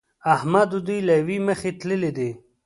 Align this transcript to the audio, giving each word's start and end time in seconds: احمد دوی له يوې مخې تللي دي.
احمد 0.33 0.69
دوی 0.87 0.99
له 1.07 1.13
يوې 1.19 1.37
مخې 1.47 1.71
تللي 1.79 2.11
دي. 2.17 2.29